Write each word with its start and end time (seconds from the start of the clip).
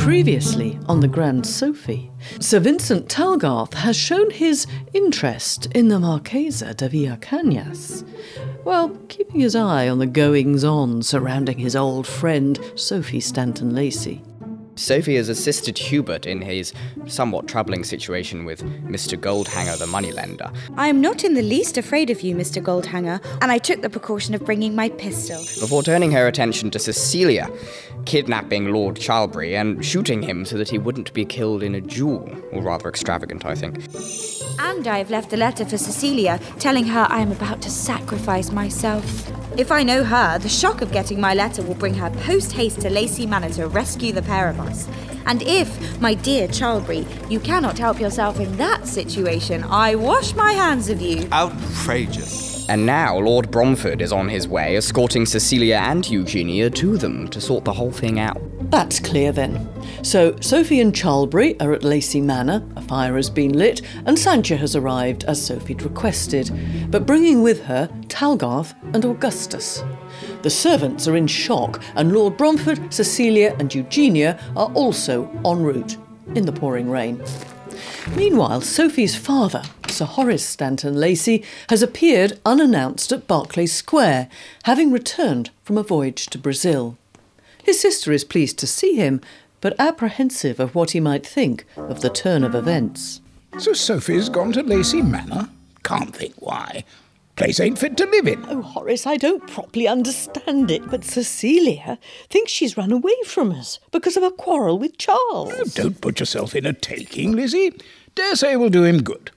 Previously 0.00 0.78
on 0.88 1.00
the 1.00 1.08
Grand 1.08 1.46
Sophy, 1.46 2.10
Sir 2.40 2.58
Vincent 2.58 3.08
Talgarth 3.08 3.74
has 3.74 3.96
shown 3.96 4.30
his 4.30 4.66
interest 4.94 5.66
in 5.74 5.88
the 5.88 5.98
Marquesa 5.98 6.74
de 6.74 6.88
Villacañas, 6.88 8.02
while 8.64 8.88
keeping 9.08 9.40
his 9.40 9.54
eye 9.54 9.88
on 9.88 9.98
the 9.98 10.06
goings 10.06 10.64
on 10.64 11.02
surrounding 11.02 11.58
his 11.58 11.76
old 11.76 12.06
friend 12.06 12.58
Sophy 12.74 13.20
Stanton 13.20 13.74
Lacy. 13.74 14.22
Sophy 14.80 15.16
has 15.16 15.28
assisted 15.28 15.76
Hubert 15.76 16.24
in 16.24 16.40
his 16.40 16.72
somewhat 17.06 17.46
troubling 17.46 17.84
situation 17.84 18.46
with 18.46 18.62
Mr. 18.84 19.18
Goldhanger, 19.18 19.78
the 19.78 19.86
moneylender. 19.86 20.50
I 20.78 20.88
am 20.88 21.02
not 21.02 21.22
in 21.22 21.34
the 21.34 21.42
least 21.42 21.76
afraid 21.76 22.08
of 22.08 22.22
you, 22.22 22.34
Mr. 22.34 22.62
Goldhanger, 22.62 23.22
and 23.42 23.52
I 23.52 23.58
took 23.58 23.82
the 23.82 23.90
precaution 23.90 24.34
of 24.34 24.44
bringing 24.46 24.74
my 24.74 24.88
pistol. 24.88 25.44
Before 25.60 25.82
turning 25.82 26.12
her 26.12 26.26
attention 26.26 26.70
to 26.70 26.78
Cecilia, 26.78 27.50
kidnapping 28.06 28.72
Lord 28.72 28.98
Charlbury 28.98 29.54
and 29.54 29.84
shooting 29.84 30.22
him 30.22 30.46
so 30.46 30.56
that 30.56 30.70
he 30.70 30.78
wouldn't 30.78 31.12
be 31.12 31.26
killed 31.26 31.62
in 31.62 31.74
a 31.74 31.80
duel. 31.82 32.26
Or 32.50 32.62
rather 32.62 32.88
extravagant, 32.88 33.44
I 33.44 33.54
think. 33.54 33.86
And 34.58 34.88
I 34.88 34.96
have 34.96 35.10
left 35.10 35.32
a 35.34 35.36
letter 35.36 35.66
for 35.66 35.76
Cecilia 35.76 36.40
telling 36.58 36.86
her 36.86 37.06
I 37.10 37.20
am 37.20 37.32
about 37.32 37.60
to 37.62 37.70
sacrifice 37.70 38.50
myself. 38.50 39.30
If 39.56 39.72
I 39.72 39.82
know 39.82 40.04
her, 40.04 40.38
the 40.38 40.48
shock 40.48 40.80
of 40.80 40.92
getting 40.92 41.20
my 41.20 41.34
letter 41.34 41.62
will 41.62 41.74
bring 41.74 41.94
her 41.94 42.10
post 42.10 42.52
haste 42.52 42.80
to 42.82 42.90
Lacy 42.90 43.26
Manor 43.26 43.50
to 43.50 43.66
rescue 43.66 44.12
the 44.12 44.22
pair 44.22 44.48
of 44.48 44.60
us. 44.60 44.88
And 45.26 45.42
if, 45.42 46.00
my 46.00 46.14
dear 46.14 46.46
Charlbury, 46.46 47.06
you 47.28 47.40
cannot 47.40 47.76
help 47.76 48.00
yourself 48.00 48.38
in 48.38 48.56
that 48.58 48.86
situation, 48.86 49.64
I 49.64 49.96
wash 49.96 50.34
my 50.34 50.52
hands 50.52 50.88
of 50.88 51.00
you. 51.00 51.28
Outrageous. 51.32 52.68
And 52.68 52.86
now 52.86 53.18
Lord 53.18 53.50
Bromford 53.50 54.00
is 54.00 54.12
on 54.12 54.28
his 54.28 54.46
way, 54.46 54.76
escorting 54.76 55.26
Cecilia 55.26 55.76
and 55.82 56.08
Eugenia 56.08 56.70
to 56.70 56.96
them 56.96 57.26
to 57.28 57.40
sort 57.40 57.64
the 57.64 57.72
whole 57.72 57.90
thing 57.90 58.20
out. 58.20 58.40
That's 58.70 59.00
clear 59.00 59.32
then. 59.32 59.68
So 60.04 60.36
Sophy 60.40 60.80
and 60.80 60.94
Charlbury 60.94 61.60
are 61.60 61.72
at 61.72 61.82
Lacy 61.82 62.20
Manor, 62.20 62.62
a 62.76 62.80
fire 62.80 63.16
has 63.16 63.28
been 63.28 63.58
lit, 63.58 63.82
and 64.06 64.18
Sancha 64.18 64.56
has 64.56 64.76
arrived 64.76 65.24
as 65.24 65.44
Sophy'd 65.44 65.82
requested, 65.82 66.50
but 66.90 67.04
bringing 67.04 67.42
with 67.42 67.64
her 67.64 67.88
Talgarth 68.08 68.74
and 68.94 69.04
Augustus. 69.04 69.82
The 70.42 70.50
servants 70.50 71.08
are 71.08 71.16
in 71.16 71.26
shock, 71.26 71.82
and 71.96 72.12
Lord 72.12 72.36
Bromford, 72.36 72.94
Cecilia, 72.94 73.56
and 73.58 73.74
Eugenia 73.74 74.40
are 74.56 74.72
also 74.72 75.28
en 75.44 75.62
route 75.62 75.96
in 76.34 76.46
the 76.46 76.52
pouring 76.52 76.88
rain. 76.88 77.22
Meanwhile, 78.14 78.62
Sophy's 78.62 79.16
father, 79.16 79.62
Sir 79.88 80.04
Horace 80.04 80.46
Stanton 80.46 80.94
Lacy, 80.94 81.44
has 81.68 81.82
appeared 81.82 82.38
unannounced 82.46 83.12
at 83.12 83.26
Berkeley 83.26 83.66
Square, 83.66 84.28
having 84.62 84.92
returned 84.92 85.50
from 85.64 85.76
a 85.76 85.82
voyage 85.82 86.26
to 86.28 86.38
Brazil. 86.38 86.96
His 87.62 87.80
sister 87.80 88.12
is 88.12 88.24
pleased 88.24 88.58
to 88.58 88.66
see 88.66 88.96
him, 88.96 89.20
but 89.60 89.78
apprehensive 89.78 90.60
of 90.60 90.74
what 90.74 90.92
he 90.92 91.00
might 91.00 91.26
think 91.26 91.64
of 91.76 92.00
the 92.00 92.10
turn 92.10 92.44
of 92.44 92.54
events. 92.54 93.20
So 93.58 93.72
Sophy's 93.72 94.28
gone 94.28 94.52
to 94.52 94.62
Lacy 94.62 95.02
Manor? 95.02 95.48
Can't 95.82 96.14
think 96.14 96.34
why. 96.38 96.84
Place 97.36 97.58
ain't 97.58 97.78
fit 97.78 97.96
to 97.96 98.04
live 98.04 98.26
in. 98.26 98.44
Oh, 98.48 98.60
Horace, 98.60 99.06
I 99.06 99.16
don't 99.16 99.46
properly 99.46 99.88
understand 99.88 100.70
it, 100.70 100.90
but 100.90 101.04
Cecilia 101.04 101.98
thinks 102.28 102.52
she's 102.52 102.76
run 102.76 102.92
away 102.92 103.14
from 103.24 103.50
us 103.50 103.78
because 103.92 104.16
of 104.16 104.22
a 104.22 104.30
quarrel 104.30 104.78
with 104.78 104.98
Charles. 104.98 105.54
Oh, 105.56 105.64
don't 105.74 106.00
put 106.00 106.20
yourself 106.20 106.54
in 106.54 106.66
a 106.66 106.72
taking, 106.72 107.32
Lizzie. 107.32 107.72
Dare 108.14 108.36
say 108.36 108.56
will 108.56 108.68
do 108.68 108.84
him 108.84 109.02
good. 109.02 109.30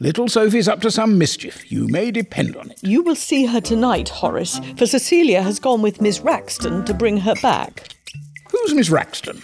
Little 0.00 0.28
Sophy's 0.28 0.68
up 0.68 0.80
to 0.82 0.92
some 0.92 1.18
mischief, 1.18 1.72
you 1.72 1.88
may 1.88 2.12
depend 2.12 2.54
on 2.56 2.70
it. 2.70 2.78
You 2.84 3.02
will 3.02 3.16
see 3.16 3.46
her 3.46 3.60
tonight, 3.60 4.08
Horace, 4.08 4.60
for 4.76 4.86
Cecilia 4.86 5.42
has 5.42 5.58
gone 5.58 5.82
with 5.82 6.00
Miss 6.00 6.20
Wraxton 6.20 6.86
to 6.86 6.94
bring 6.94 7.16
her 7.16 7.34
back. 7.42 7.88
Who's 8.50 8.74
Miss 8.74 8.90
Wraxton? 8.90 9.42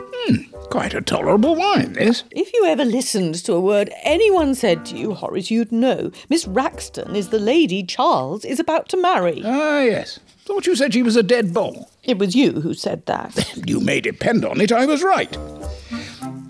Hmm, 0.00 0.50
quite 0.70 0.94
a 0.94 1.02
tolerable 1.02 1.54
wine, 1.56 1.92
this. 1.92 2.24
If 2.30 2.54
you 2.54 2.64
ever 2.64 2.86
listened 2.86 3.34
to 3.44 3.52
a 3.52 3.60
word 3.60 3.92
anyone 4.02 4.54
said 4.54 4.86
to 4.86 4.96
you, 4.96 5.12
Horace, 5.12 5.50
you'd 5.50 5.70
know 5.70 6.10
Miss 6.30 6.46
Wraxton 6.46 7.14
is 7.14 7.28
the 7.28 7.38
lady 7.38 7.82
Charles 7.82 8.46
is 8.46 8.58
about 8.58 8.88
to 8.88 8.96
marry. 8.96 9.42
Ah, 9.44 9.80
yes. 9.80 10.20
Thought 10.46 10.66
you 10.66 10.74
said 10.74 10.94
she 10.94 11.02
was 11.02 11.16
a 11.16 11.22
dead 11.22 11.52
ball. 11.52 11.90
It 12.02 12.18
was 12.18 12.34
you 12.34 12.62
who 12.62 12.72
said 12.72 13.04
that. 13.06 13.52
You 13.66 13.80
may 13.80 14.00
depend 14.00 14.44
on 14.44 14.60
it, 14.60 14.72
I 14.72 14.86
was 14.86 15.02
right. 15.02 15.36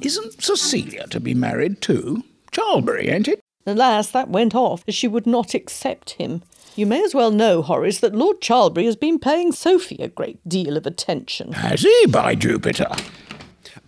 Isn't 0.05 0.43
Cecilia 0.43 1.07
to 1.09 1.19
be 1.19 1.33
married 1.33 1.81
too? 1.81 2.25
Charlbury, 2.53 3.09
ain't 3.09 3.27
it? 3.27 3.41
Alas, 3.67 4.11
that 4.11 4.29
went 4.29 4.55
off 4.55 4.85
as 4.87 4.95
she 4.95 5.09
would 5.09 5.27
not 5.27 5.55
accept 5.55 6.13
him. 6.13 6.43
You 6.77 6.85
may 6.85 7.03
as 7.03 7.15
well 7.15 7.31
know, 7.31 7.63
Horace, 7.63 8.01
that 8.01 8.15
Lord 8.15 8.43
Charlbury 8.43 8.85
has 8.85 8.97
been 8.97 9.19
paying 9.19 9.51
Sophy 9.51 9.97
a 9.97 10.09
great 10.09 10.47
deal 10.47 10.77
of 10.77 10.87
attention. 10.87 11.53
Has 11.53 11.81
he, 11.81 12.07
by 12.09 12.35
Jupiter? 12.35 12.91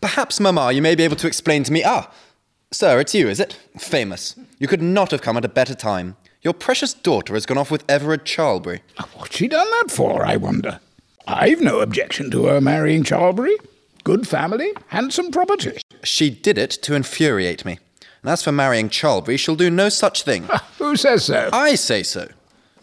Perhaps, 0.01 0.41
Mamma, 0.41 0.73
you 0.73 0.81
may 0.81 0.95
be 0.95 1.03
able 1.03 1.17
to 1.17 1.27
explain 1.27 1.65
to 1.65 1.73
me. 1.73 1.83
Ah, 1.85 2.11
sir, 2.73 2.99
it's 2.99 3.15
you, 3.15 3.29
is 3.29 3.39
it? 3.39 3.59
Famous. 3.77 4.37
You 4.59 4.69
could 4.69 4.83
not 4.83 5.11
have 5.11 5.21
come 5.21 5.37
at 5.37 5.45
a 5.45 5.49
better 5.51 5.75
time. 5.75 6.17
Your 6.41 6.55
precious 6.55 6.95
daughter 6.95 7.35
has 7.35 7.45
gone 7.45 7.59
off 7.59 7.71
with 7.71 7.85
Everard 7.91 8.25
Charlbury. 8.25 8.81
What's 9.17 9.37
she 9.37 9.49
done 9.49 9.69
that 9.71 9.91
for, 9.91 10.25
I 10.25 10.37
wonder? 10.37 10.81
I've 11.27 11.61
no 11.61 11.81
objection 11.81 12.31
to 12.31 12.47
her 12.47 12.61
marrying 12.61 13.03
Charlbury. 13.03 13.57
Good 14.07 14.29
family, 14.29 14.73
handsome 14.87 15.33
property. 15.33 15.81
She 16.05 16.31
did 16.31 16.59
it 16.59 16.71
to 16.83 16.95
infuriate 16.95 17.65
me. 17.65 17.81
And 18.23 18.31
as 18.31 18.41
for 18.41 18.53
marrying 18.53 18.89
Charlbury, 18.89 19.37
she'll 19.37 19.57
do 19.57 19.69
no 19.69 19.89
such 19.89 20.23
thing. 20.23 20.49
Who 20.79 20.95
says 20.95 21.25
so? 21.25 21.51
I 21.53 21.75
say 21.75 22.05
so. 22.05 22.29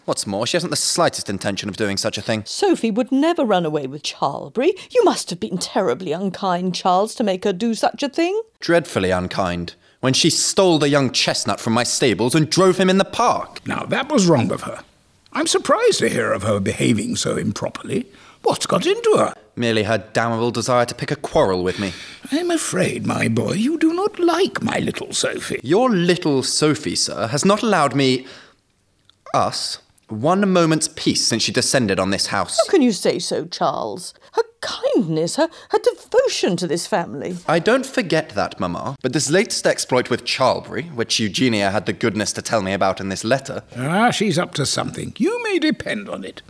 What's 0.04 0.26
more, 0.26 0.46
she 0.46 0.58
hasn't 0.58 0.70
the 0.70 0.76
slightest 0.76 1.30
intention 1.30 1.70
of 1.70 1.78
doing 1.78 1.96
such 1.96 2.18
a 2.18 2.20
thing. 2.20 2.44
Sophy 2.44 2.90
would 2.90 3.10
never 3.10 3.42
run 3.42 3.64
away 3.64 3.86
with 3.86 4.02
Charlbury. 4.02 4.74
You 4.90 5.02
must 5.04 5.30
have 5.30 5.40
been 5.40 5.56
terribly 5.56 6.12
unkind, 6.12 6.74
Charles, 6.74 7.14
to 7.14 7.24
make 7.24 7.44
her 7.44 7.54
do 7.54 7.72
such 7.72 8.02
a 8.02 8.10
thing. 8.10 8.38
Dreadfully 8.60 9.10
unkind. 9.10 9.76
When 10.00 10.12
she 10.12 10.28
stole 10.28 10.78
the 10.78 10.90
young 10.90 11.10
chestnut 11.10 11.58
from 11.58 11.72
my 11.72 11.84
stables 11.84 12.34
and 12.34 12.50
drove 12.50 12.76
him 12.76 12.90
in 12.90 12.98
the 12.98 13.04
park. 13.06 13.66
Now, 13.66 13.86
that 13.86 14.12
was 14.12 14.26
wrong 14.26 14.52
of 14.52 14.64
her. 14.64 14.84
I'm 15.32 15.46
surprised 15.46 16.00
to 16.00 16.10
hear 16.10 16.32
of 16.32 16.42
her 16.42 16.60
behaving 16.60 17.16
so 17.16 17.38
improperly. 17.38 18.04
What's 18.42 18.66
got 18.66 18.84
into 18.84 19.14
her? 19.16 19.32
Merely 19.56 19.84
her 19.84 19.98
damnable 19.98 20.50
desire 20.50 20.84
to 20.86 20.94
pick 20.94 21.10
a 21.10 21.16
quarrel 21.16 21.62
with 21.62 21.78
me. 21.78 21.92
I'm 22.32 22.50
afraid, 22.50 23.06
my 23.06 23.28
boy, 23.28 23.52
you 23.52 23.78
do 23.78 23.92
not 23.94 24.18
like 24.18 24.62
my 24.62 24.78
little 24.78 25.12
Sophy. 25.12 25.60
Your 25.62 25.90
little 25.90 26.42
Sophy, 26.42 26.96
sir, 26.96 27.28
has 27.28 27.44
not 27.44 27.62
allowed 27.62 27.94
me. 27.94 28.26
us. 29.34 29.78
one 30.08 30.48
moment's 30.52 30.88
peace 30.88 31.26
since 31.26 31.42
she 31.42 31.50
descended 31.52 31.98
on 31.98 32.10
this 32.10 32.26
house. 32.26 32.58
How 32.58 32.70
can 32.70 32.82
you 32.82 32.92
say 32.92 33.18
so, 33.18 33.46
Charles? 33.46 34.12
Her 34.32 34.42
kindness, 34.60 35.36
her, 35.36 35.48
her 35.70 35.78
devotion 35.78 36.56
to 36.58 36.66
this 36.66 36.86
family. 36.86 37.36
I 37.48 37.58
don't 37.58 37.86
forget 37.86 38.30
that, 38.30 38.60
Mamma, 38.60 38.96
but 39.02 39.12
this 39.12 39.30
latest 39.30 39.66
exploit 39.66 40.10
with 40.10 40.24
Charlbury, 40.24 40.84
which 40.94 41.18
Eugenia 41.20 41.70
had 41.70 41.86
the 41.86 41.92
goodness 41.92 42.32
to 42.34 42.42
tell 42.42 42.62
me 42.62 42.72
about 42.72 43.00
in 43.00 43.08
this 43.08 43.24
letter. 43.24 43.62
Ah, 43.76 44.10
she's 44.10 44.38
up 44.38 44.52
to 44.54 44.66
something. 44.66 45.14
You 45.16 45.42
may 45.42 45.58
depend 45.58 46.08
on 46.08 46.22
it. 46.24 46.42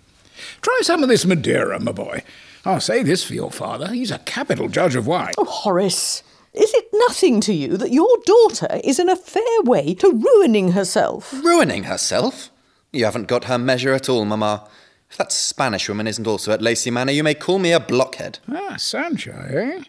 Try 0.61 0.81
some 0.83 1.03
of 1.03 1.09
this 1.09 1.25
Madeira, 1.25 1.81
my 1.81 1.93
boy. 1.93 2.23
I'll 2.65 2.81
say 2.81 3.03
this 3.03 3.23
for 3.25 3.35
your 3.35 3.51
father. 3.51 3.89
He's 3.93 4.11
a 4.11 4.19
capital 4.21 4.69
judge 4.69 4.97
of 4.97 5.07
wine. 5.07 5.33
Oh, 5.37 5.45
Horace, 5.45 6.23
is 6.55 6.73
it 6.73 6.89
nothing 6.93 7.41
to 7.43 7.53
you 7.53 7.77
that 7.77 7.93
your 7.93 8.17
daughter 8.25 8.81
is 8.83 8.99
in 8.99 9.09
a 9.09 9.17
fair 9.17 9.63
way 9.65 9.95
to 9.95 10.11
ruining 10.11 10.73
herself? 10.73 11.33
Ruining 11.45 11.85
herself? 11.85 12.51
You 12.93 13.05
haven't 13.05 13.29
got 13.29 13.45
her 13.45 13.59
measure 13.59 13.93
at 13.93 14.09
all, 14.09 14.25
Mamma. 14.25 14.69
If 15.11 15.19
that 15.19 15.33
Spanish 15.33 15.89
woman 15.89 16.07
isn't 16.07 16.27
also 16.27 16.53
at 16.53 16.63
Lacy 16.63 16.91
Manor, 16.91 17.13
you 17.13 17.23
may 17.23 17.35
call 17.35 17.59
me 17.59 17.73
a 17.73 17.81
blockhead. 17.81 18.39
Ah, 18.49 18.77
Sancho, 18.77 19.33
eh? 19.33 19.83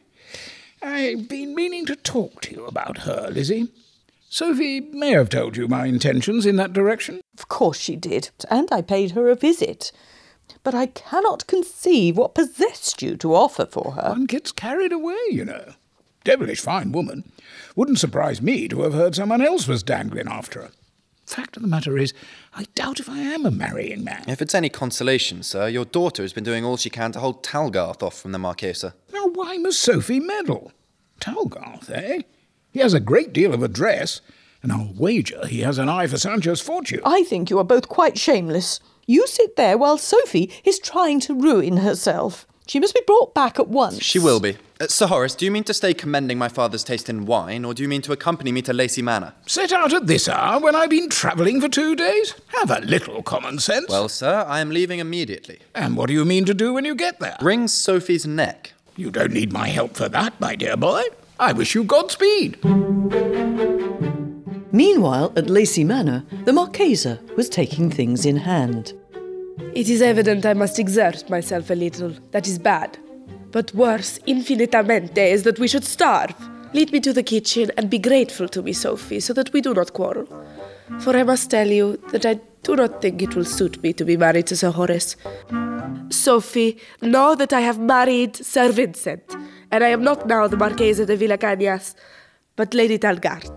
I've 0.82 1.30
been 1.30 1.56
meaning 1.56 1.86
to 1.86 1.96
talk 1.96 2.42
to 2.42 2.52
you 2.52 2.66
about 2.66 3.00
her, 3.00 3.30
Lizzie. 3.32 3.72
Sophy 4.30 4.82
may 4.82 5.12
have 5.12 5.30
told 5.30 5.56
you 5.56 5.68
my 5.68 5.86
intentions 5.86 6.46
in 6.46 6.58
that 6.58 6.74
direction. 6.74 7.22
Of 7.38 7.47
course 7.47 7.80
she 7.80 7.96
did, 7.96 8.32
and 8.50 8.68
I 8.72 8.82
paid 8.82 9.12
her 9.12 9.30
a 9.30 9.36
visit. 9.36 9.92
But 10.64 10.74
I 10.76 10.88
cannot 10.88 11.48
conceive 11.48 12.18
what 12.18 12.36
possessed 12.36 13.02
you 13.02 13.16
to 13.18 13.36
offer 13.36 13.66
for 13.66 13.92
her. 13.94 14.10
One 14.10 14.26
gets 14.26 14.52
carried 14.52 14.92
away, 14.92 15.18
you 15.30 15.46
know. 15.46 15.74
Devilish 16.24 16.59
fine 16.62 16.92
woman. 16.92 17.24
Wouldn't 17.76 18.00
surprise 18.00 18.42
me 18.42 18.68
to 18.70 18.82
have 18.82 18.94
heard 18.94 19.16
someone 19.16 19.42
else 19.42 19.68
was 19.68 19.84
dangling 19.84 20.28
after 20.28 20.62
her. 20.64 20.72
Fact 21.26 21.56
of 21.58 21.64
the 21.64 21.68
matter 21.68 21.97
is, 21.97 22.14
I 22.56 22.66
doubt 22.76 23.00
if 23.00 23.09
I 23.09 23.18
am 23.18 23.46
a 23.46 23.52
marrying 23.52 24.03
man. 24.03 24.26
If 24.28 24.42
it's 24.42 24.53
any 24.56 24.70
consolation, 24.70 25.42
sir, 25.44 25.68
your 25.68 25.86
daughter 25.86 26.22
has 26.22 26.34
been 26.34 26.44
doing 26.44 26.64
all 26.64 26.78
she 26.78 26.90
can 26.90 27.12
to 27.14 27.20
hold 27.20 27.44
Talgarth 27.44 28.03
off 28.03 28.20
from 28.20 28.32
the 28.32 28.38
Marquesa. 28.38 28.94
Now, 29.12 29.28
why 29.28 29.58
must 29.58 29.82
Sophy 29.82 30.20
meddle? 30.20 30.72
Talgarth, 31.20 31.90
eh? 31.90 32.22
He 32.72 32.80
has 32.80 32.94
a 32.94 33.00
great 33.00 33.34
deal 33.34 33.53
of 33.53 33.64
address, 33.64 34.22
and 34.62 34.72
I'll 34.72 34.94
wager 34.96 35.48
he 35.48 35.62
has 35.62 35.78
an 35.78 35.90
eye 35.90 36.08
for 36.08 36.18
Sancho's 36.18 36.62
fortune. 36.62 37.02
I 37.06 37.24
think 37.24 37.50
you 37.50 37.58
are 37.58 37.64
both 37.64 37.88
quite 37.88 38.18
shameless. 38.18 38.80
You 39.07 39.28
sit 39.28 39.55
there 39.55 39.78
while 39.78 39.97
Sophy 39.97 40.52
is 40.63 40.79
trying 40.79 41.19
to 41.22 41.35
ruin 41.35 41.78
herself. 41.78 42.47
She 42.67 42.79
must 42.79 42.96
be 42.96 43.02
brought 43.05 43.35
back 43.35 43.59
at 43.59 43.67
once. 43.67 44.02
She 44.02 44.17
will 44.17 44.40
be. 44.40 44.57
Uh, 44.81 44.87
Sir 44.87 45.05
Horace, 45.05 45.35
do 45.35 45.46
you 45.46 45.52
mean 45.52 45.63
to 45.66 45.73
stay 45.75 45.93
commending 45.93 46.40
my 46.40 46.49
father's 46.49 46.84
taste 46.84 47.07
in 47.07 47.28
wine, 47.28 47.63
or 47.63 47.75
do 47.75 47.84
you 47.84 47.87
mean 47.87 48.02
to 48.02 48.11
accompany 48.11 48.52
me 48.52 48.63
to 48.63 48.73
Lacy 48.73 49.03
Manor? 49.03 49.34
Set 49.46 49.72
out 49.72 49.93
at 49.93 50.07
this 50.07 50.28
hour 50.28 50.59
when 50.59 50.75
I've 50.75 50.90
been 50.90 51.09
travelling 51.11 51.61
for 51.61 51.69
two 51.69 51.96
days? 51.96 52.34
Have 52.47 52.72
a 52.72 52.79
little 52.79 53.22
common 53.22 53.59
sense. 53.59 53.87
Well, 53.90 54.09
sir, 54.09 54.43
I 54.47 54.59
am 54.59 54.72
leaving 54.72 54.97
immediately. 54.97 55.59
and 55.75 55.96
what 55.96 56.07
do 56.07 56.13
you 56.13 56.25
mean 56.25 56.46
to 56.46 56.55
do 56.55 56.73
when 56.73 56.85
you 56.85 56.96
get 56.96 57.19
there? 57.19 57.37
Wring 57.41 57.67
Sophy's 57.67 58.25
neck. 58.25 58.73
You 58.96 59.11
don't 59.11 59.34
need 59.34 59.53
my 59.53 59.67
help 59.67 59.96
for 59.96 60.09
that, 60.09 60.41
my 60.41 60.55
dear 60.55 60.75
boy. 60.75 61.03
I 61.40 61.53
wish 61.53 61.75
you 61.75 61.84
Godspeed. 61.84 62.57
Meanwhile, 64.76 65.32
at 65.38 65.50
Lacy 65.50 65.86
Manor, 65.86 66.26
the 66.44 66.52
Marchesa 66.52 67.18
was 67.38 67.48
taking 67.48 67.90
things 67.90 68.26
in 68.26 68.36
hand. 68.36 68.92
It 69.74 69.88
is 69.88 70.02
evident 70.02 70.46
I 70.46 70.54
must 70.54 70.80
exert 70.80 71.30
myself 71.30 71.70
a 71.70 71.76
little. 71.76 72.12
That 72.32 72.46
is 72.46 72.60
bad. 72.60 72.98
But 73.52 73.74
worse, 73.74 74.20
infinitamente, 74.28 75.32
is 75.32 75.44
that 75.44 75.60
we 75.60 75.70
should 75.70 75.86
starve. 75.86 76.36
Lead 76.74 76.92
me 76.92 77.00
to 77.00 77.14
the 77.14 77.24
kitchen 77.24 77.72
and 77.78 77.90
be 77.90 77.98
grateful 77.98 78.50
to 78.50 78.62
me, 78.62 78.74
Sophy, 78.74 79.22
so 79.22 79.32
that 79.32 79.54
we 79.54 79.62
do 79.62 79.74
not 79.74 79.94
quarrel. 79.94 80.28
For 81.00 81.16
I 81.16 81.24
must 81.24 81.50
tell 81.50 81.70
you 81.70 81.96
that 82.12 82.26
I 82.26 82.42
do 82.64 82.76
not 82.76 83.02
think 83.02 83.22
it 83.22 83.34
will 83.34 83.46
suit 83.46 83.82
me 83.82 83.94
to 83.94 84.04
be 84.04 84.18
married 84.18 84.48
to 84.48 84.58
Sir 84.58 84.72
Horace. 84.72 85.16
Sophy, 86.10 86.78
know 87.02 87.34
that 87.36 87.54
I 87.54 87.62
have 87.62 87.80
married 87.80 88.36
Sir 88.36 88.74
Vincent, 88.74 89.38
and 89.72 89.86
I 89.86 89.88
am 89.88 90.04
not 90.04 90.28
now 90.28 90.48
the 90.50 90.58
Marchesa 90.58 91.06
de 91.06 91.16
Villacañas, 91.16 91.96
but 92.58 92.74
Lady 92.74 93.00
Talgarth, 93.00 93.50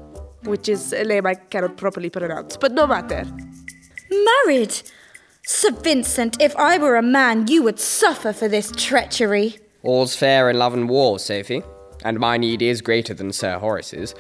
which 0.45 0.69
is 0.69 0.93
a 0.93 1.05
name 1.05 1.27
I 1.27 1.35
cannot 1.35 1.77
properly 1.77 2.11
pronounce, 2.11 2.57
but 2.57 2.73
no 2.73 2.87
matter. 2.87 3.25
Married? 4.11 4.81
Sir 5.45 5.71
Vincent, 5.71 6.41
if 6.41 6.55
I 6.57 6.79
were 6.79 6.97
a 6.97 7.03
man, 7.03 7.47
you 7.47 7.63
would 7.63 7.81
suffer 7.81 8.33
for 8.33 8.49
this 8.49 8.71
treachery. 8.73 9.59
All's 9.83 10.15
fair 10.15 10.51
in 10.51 10.59
love 10.59 10.75
and 10.75 10.89
war, 10.89 11.19
Sophy, 11.19 11.63
and 12.05 12.19
my 12.19 12.37
need 12.37 12.61
is 12.61 12.83
greater 12.83 13.15
than 13.15 13.33
Sir 13.33 13.59
Horace's. 13.59 14.15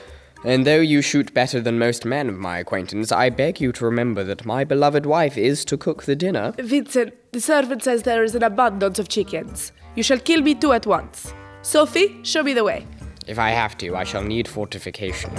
And 0.44 0.64
though 0.66 0.80
you 0.80 1.02
shoot 1.02 1.34
better 1.34 1.60
than 1.60 1.78
most 1.78 2.04
men 2.04 2.28
of 2.28 2.36
my 2.36 2.58
acquaintance, 2.58 3.10
I 3.10 3.28
beg 3.28 3.60
you 3.60 3.72
to 3.72 3.84
remember 3.84 4.22
that 4.24 4.46
my 4.46 4.62
beloved 4.64 5.04
wife 5.04 5.36
is 5.36 5.64
to 5.66 5.76
cook 5.76 6.04
the 6.04 6.14
dinner. 6.14 6.54
Vincent, 6.58 7.12
the 7.32 7.40
servant 7.40 7.82
says 7.82 8.04
there 8.04 8.22
is 8.22 8.34
an 8.34 8.44
abundance 8.44 8.98
of 8.98 9.08
chickens. 9.08 9.72
You 9.96 10.02
shall 10.04 10.18
kill 10.18 10.40
me 10.42 10.54
two 10.54 10.72
at 10.72 10.86
once. 10.86 11.34
Sophy, 11.62 12.20
show 12.22 12.42
me 12.42 12.54
the 12.54 12.64
way. 12.64 12.86
If 13.26 13.38
I 13.38 13.50
have 13.50 13.76
to, 13.78 13.96
I 13.96 14.04
shall 14.04 14.22
need 14.22 14.46
fortification. 14.46 15.32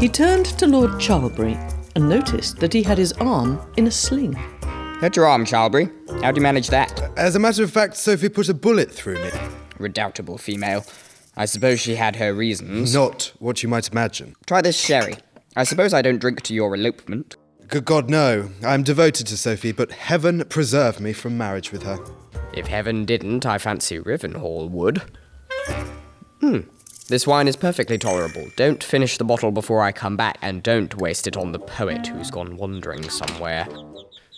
He 0.00 0.08
turned 0.08 0.46
to 0.58 0.66
Lord 0.68 1.00
Charlbury 1.00 1.58
and 1.96 2.08
noticed 2.08 2.58
that 2.58 2.72
he 2.72 2.84
had 2.84 2.98
his 2.98 3.12
arm 3.14 3.60
in 3.76 3.88
a 3.88 3.90
sling. 3.90 4.32
Hurt 4.32 5.16
your 5.16 5.26
arm, 5.26 5.44
Charlbury. 5.44 5.90
How'd 6.22 6.36
you 6.36 6.42
manage 6.42 6.68
that? 6.68 7.10
As 7.16 7.34
a 7.34 7.40
matter 7.40 7.64
of 7.64 7.72
fact, 7.72 7.96
Sophy 7.96 8.28
put 8.28 8.48
a 8.48 8.54
bullet 8.54 8.92
through 8.92 9.16
me. 9.16 9.30
Redoubtable 9.76 10.38
female. 10.38 10.84
I 11.36 11.46
suppose 11.46 11.80
she 11.80 11.96
had 11.96 12.14
her 12.14 12.32
reasons. 12.32 12.94
Not 12.94 13.32
what 13.40 13.64
you 13.64 13.68
might 13.68 13.90
imagine. 13.90 14.36
Try 14.46 14.62
this 14.62 14.78
sherry. 14.78 15.16
I 15.56 15.64
suppose 15.64 15.92
I 15.92 16.02
don't 16.02 16.20
drink 16.20 16.42
to 16.42 16.54
your 16.54 16.76
elopement. 16.76 17.34
Good 17.66 17.84
God, 17.84 18.08
no. 18.08 18.50
I 18.64 18.74
am 18.74 18.84
devoted 18.84 19.26
to 19.26 19.36
Sophy, 19.36 19.72
but 19.72 19.90
heaven 19.90 20.44
preserve 20.48 21.00
me 21.00 21.12
from 21.12 21.36
marriage 21.36 21.72
with 21.72 21.82
her. 21.82 21.98
If 22.52 22.68
heaven 22.68 23.04
didn't, 23.04 23.44
I 23.44 23.58
fancy 23.58 23.98
Rivenhall 23.98 24.70
would. 24.70 25.02
Hmm. 26.40 26.60
This 27.08 27.26
wine 27.26 27.48
is 27.48 27.56
perfectly 27.56 27.96
tolerable. 27.96 28.50
Don't 28.56 28.84
finish 28.84 29.16
the 29.16 29.24
bottle 29.24 29.50
before 29.50 29.80
I 29.80 29.92
come 29.92 30.14
back, 30.14 30.36
and 30.42 30.62
don't 30.62 30.94
waste 30.96 31.26
it 31.26 31.38
on 31.38 31.52
the 31.52 31.58
poet 31.58 32.06
who's 32.06 32.30
gone 32.30 32.58
wandering 32.58 33.08
somewhere. 33.08 33.66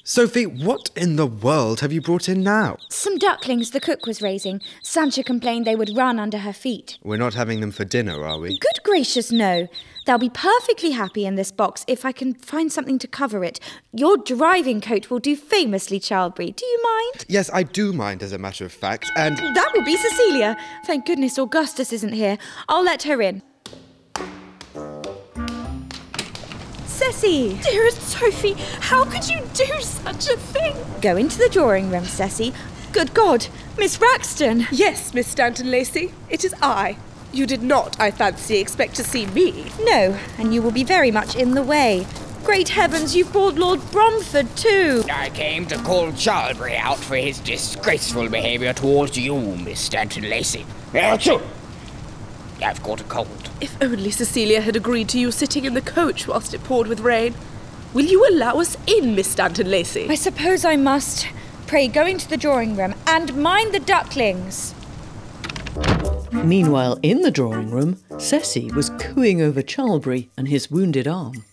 Sophy, 0.04 0.46
what 0.46 0.88
in 0.94 1.16
the 1.16 1.26
world 1.26 1.80
have 1.80 1.92
you 1.92 2.00
brought 2.00 2.28
in 2.28 2.44
now? 2.44 2.76
Some 2.88 3.18
ducklings 3.18 3.72
the 3.72 3.80
cook 3.80 4.06
was 4.06 4.22
raising. 4.22 4.60
Sancha 4.84 5.24
complained 5.24 5.66
they 5.66 5.74
would 5.74 5.96
run 5.96 6.20
under 6.20 6.38
her 6.38 6.52
feet. 6.52 6.96
We're 7.02 7.16
not 7.16 7.34
having 7.34 7.60
them 7.60 7.72
for 7.72 7.84
dinner, 7.84 8.24
are 8.24 8.38
we? 8.38 8.56
Good 8.56 8.84
gracious, 8.84 9.32
no. 9.32 9.66
They'll 10.10 10.18
be 10.18 10.28
perfectly 10.28 10.90
happy 10.90 11.24
in 11.24 11.36
this 11.36 11.52
box 11.52 11.84
if 11.86 12.04
I 12.04 12.10
can 12.10 12.34
find 12.34 12.72
something 12.72 12.98
to 12.98 13.06
cover 13.06 13.44
it. 13.44 13.60
Your 13.92 14.16
driving 14.16 14.80
coat 14.80 15.08
will 15.08 15.20
do 15.20 15.36
famously, 15.36 16.00
Charlbury. 16.00 16.50
Do 16.50 16.66
you 16.66 16.82
mind? 16.82 17.26
Yes, 17.28 17.48
I 17.54 17.62
do 17.62 17.92
mind, 17.92 18.24
as 18.24 18.32
a 18.32 18.38
matter 18.38 18.64
of 18.64 18.72
fact, 18.72 19.08
and. 19.16 19.38
That 19.38 19.70
will 19.72 19.84
be 19.84 19.96
Cecilia. 19.96 20.56
Thank 20.84 21.06
goodness 21.06 21.38
Augustus 21.38 21.92
isn't 21.92 22.10
here. 22.10 22.38
I'll 22.68 22.82
let 22.82 23.04
her 23.04 23.22
in. 23.22 23.40
Ceci! 26.86 27.56
Dearest 27.62 28.02
Sophy, 28.02 28.54
how 28.80 29.04
could 29.04 29.28
you 29.28 29.40
do 29.54 29.80
such 29.80 30.28
a 30.28 30.36
thing? 30.36 30.74
Go 31.00 31.16
into 31.16 31.38
the 31.38 31.48
drawing 31.48 31.88
room, 31.88 32.04
Ceci. 32.04 32.52
Good 32.90 33.14
God, 33.14 33.46
Miss 33.78 33.98
Wraxton! 33.98 34.66
Yes, 34.72 35.14
Miss 35.14 35.28
Stanton 35.28 35.70
Lacy, 35.70 36.12
it 36.28 36.44
is 36.44 36.52
I. 36.60 36.96
You 37.32 37.46
did 37.46 37.62
not, 37.62 37.98
I 38.00 38.10
fancy, 38.10 38.58
expect 38.58 38.96
to 38.96 39.04
see 39.04 39.26
me. 39.26 39.70
No, 39.80 40.18
and 40.38 40.52
you 40.52 40.62
will 40.62 40.72
be 40.72 40.84
very 40.84 41.10
much 41.10 41.36
in 41.36 41.52
the 41.52 41.62
way. 41.62 42.06
Great 42.44 42.70
heavens, 42.70 43.14
you've 43.14 43.32
brought 43.32 43.54
Lord 43.54 43.80
Bromford 43.92 44.56
too! 44.56 45.04
I 45.12 45.28
came 45.30 45.66
to 45.66 45.76
call 45.78 46.10
Charlbury 46.12 46.76
out 46.76 46.98
for 46.98 47.16
his 47.16 47.38
disgraceful 47.38 48.28
behaviour 48.28 48.72
towards 48.72 49.16
you, 49.16 49.38
Miss 49.38 49.78
Stanton 49.78 50.28
Lacy. 50.28 50.64
Achoo! 50.92 51.40
Eh, 52.60 52.66
I've 52.66 52.82
caught 52.82 53.00
a 53.00 53.04
cold. 53.04 53.50
If 53.60 53.80
only 53.80 54.10
Cecilia 54.10 54.62
had 54.62 54.74
agreed 54.74 55.08
to 55.10 55.18
you 55.18 55.30
sitting 55.30 55.64
in 55.64 55.74
the 55.74 55.80
coach 55.80 56.26
whilst 56.26 56.54
it 56.54 56.64
poured 56.64 56.88
with 56.88 57.00
rain. 57.00 57.34
Will 57.92 58.06
you 58.06 58.26
allow 58.28 58.58
us 58.58 58.76
in, 58.86 59.14
Miss 59.14 59.28
Stanton 59.28 59.70
Lacy? 59.70 60.08
I 60.08 60.14
suppose 60.14 60.64
I 60.64 60.76
must. 60.76 61.28
Pray 61.66 61.88
go 61.88 62.06
into 62.06 62.28
the 62.28 62.36
drawing 62.36 62.74
room 62.76 62.94
and 63.06 63.36
mind 63.36 63.72
the 63.72 63.80
ducklings. 63.80 64.74
Meanwhile, 66.32 66.98
in 67.02 67.22
the 67.22 67.30
drawing 67.30 67.70
room, 67.70 67.98
Ceci 68.18 68.70
was 68.72 68.90
cooing 69.00 69.42
over 69.42 69.62
Charlbury 69.62 70.28
and 70.36 70.48
his 70.48 70.70
wounded 70.70 71.06
arm. 71.08 71.44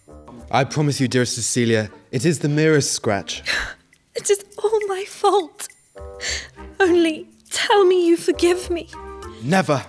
I 0.51 0.63
promise 0.63 0.99
you, 1.01 1.07
dearest 1.07 1.35
Cecilia, 1.35 1.89
it 2.11 2.25
is 2.25 2.39
the 2.39 2.49
merest 2.49 2.91
scratch. 2.91 3.43
It 4.15 4.31
is 4.31 4.43
all 4.63 4.79
my 4.87 5.05
fault. 5.07 5.67
Only 6.79 7.27
tell 7.51 7.85
me 7.85 8.07
you 8.07 8.17
forgive 8.17 8.71
me. 8.71 8.89
Never. 9.43 9.85